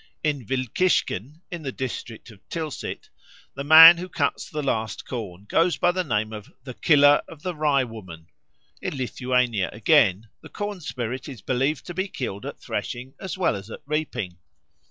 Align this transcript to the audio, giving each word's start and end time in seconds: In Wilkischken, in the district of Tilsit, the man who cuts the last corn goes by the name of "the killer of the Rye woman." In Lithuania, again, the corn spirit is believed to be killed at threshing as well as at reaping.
In 0.23 0.47
Wilkischken, 0.47 1.41
in 1.51 1.61
the 1.61 1.71
district 1.71 2.31
of 2.31 2.39
Tilsit, 2.49 3.09
the 3.53 3.63
man 3.63 3.97
who 3.97 4.09
cuts 4.09 4.49
the 4.49 4.63
last 4.63 5.05
corn 5.05 5.45
goes 5.47 5.77
by 5.77 5.91
the 5.91 6.03
name 6.03 6.33
of 6.33 6.51
"the 6.63 6.73
killer 6.73 7.21
of 7.27 7.43
the 7.43 7.53
Rye 7.53 7.83
woman." 7.83 8.25
In 8.81 8.97
Lithuania, 8.97 9.69
again, 9.71 10.29
the 10.41 10.49
corn 10.49 10.81
spirit 10.81 11.29
is 11.29 11.43
believed 11.43 11.85
to 11.85 11.93
be 11.93 12.07
killed 12.07 12.47
at 12.47 12.59
threshing 12.59 13.13
as 13.19 13.37
well 13.37 13.55
as 13.55 13.69
at 13.69 13.81
reaping. 13.85 14.39